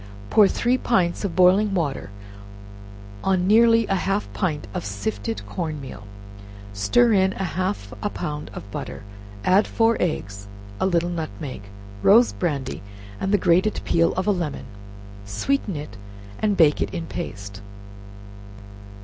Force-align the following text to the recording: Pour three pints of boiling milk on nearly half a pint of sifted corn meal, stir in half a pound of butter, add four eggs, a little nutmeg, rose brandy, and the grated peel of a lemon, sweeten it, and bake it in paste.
Pour 0.31 0.47
three 0.47 0.79
pints 0.79 1.23
of 1.23 1.35
boiling 1.35 1.71
milk 1.75 2.09
on 3.23 3.45
nearly 3.45 3.85
half 3.85 4.25
a 4.25 4.29
pint 4.29 4.65
of 4.73 4.83
sifted 4.83 5.45
corn 5.45 5.79
meal, 5.79 6.07
stir 6.73 7.13
in 7.13 7.33
half 7.33 7.93
a 8.01 8.09
pound 8.09 8.49
of 8.55 8.63
butter, 8.71 9.03
add 9.45 9.67
four 9.67 9.97
eggs, 9.99 10.47
a 10.79 10.87
little 10.87 11.11
nutmeg, 11.11 11.61
rose 12.01 12.33
brandy, 12.33 12.81
and 13.19 13.31
the 13.31 13.37
grated 13.37 13.79
peel 13.85 14.11
of 14.15 14.25
a 14.25 14.31
lemon, 14.31 14.65
sweeten 15.23 15.75
it, 15.75 15.97
and 16.39 16.57
bake 16.57 16.81
it 16.81 16.91
in 16.95 17.05
paste. 17.05 17.61